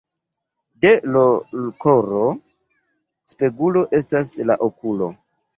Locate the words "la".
4.51-4.61